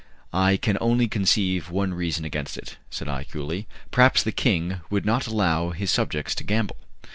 [0.33, 5.05] "I can only conceive one reason against it," said I, coolly; "perhaps the king would
[5.05, 6.77] not allow his subjects to gamble."